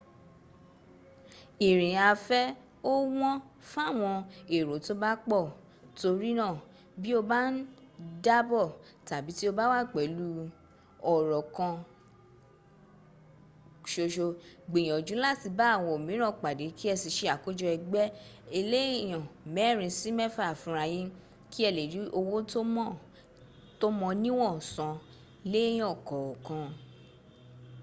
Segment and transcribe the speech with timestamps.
[1.67, 2.45] ìrìn afẹ́
[2.91, 3.35] ò wọ́n
[3.71, 4.17] fáwọn
[4.57, 5.43] èrò tó bá pọ̀
[5.99, 6.45] torínà
[7.01, 7.55] bí o bá ń
[8.25, 8.65] dábọ̀
[9.07, 10.25] tàbí tí o bá wà pẹ̀lú
[11.11, 14.25] ọ̀rọ́ rọ kanṣoṣo
[14.69, 18.05] gbìyànjú láti bá àwọn míìràn pàdé kí ẹ sì se àkójọ ẹgbẹ́
[18.59, 19.23] eléèyàn
[19.55, 21.07] mẹ́rin sí mẹ́fà fúnrayín
[21.51, 22.35] kí ẹ lè rí owó
[23.81, 24.93] tó mọ níwọ̀n san
[25.51, 26.67] léèyàn kọ̀ọ̀kan